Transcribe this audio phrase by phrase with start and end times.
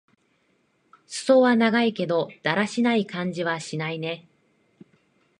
[1.05, 4.27] すそは長いけど、だらしない感じはしないね。